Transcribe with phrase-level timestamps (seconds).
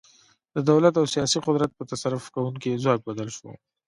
[0.55, 3.49] د دولت او سیاسي قدرت په تصرف کوونکي ځواک بدل شو.